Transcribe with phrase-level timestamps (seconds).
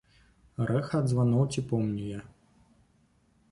[0.69, 2.21] Рэха ад званоў ці помню я?